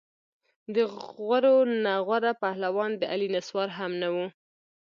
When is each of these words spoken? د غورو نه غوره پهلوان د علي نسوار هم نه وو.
د 0.75 0.77
غورو 1.17 1.55
نه 1.83 1.93
غوره 2.05 2.31
پهلوان 2.43 2.91
د 2.97 3.03
علي 3.11 3.29
نسوار 3.35 3.69
هم 3.77 3.91
نه 4.01 4.09
وو. 4.13 4.27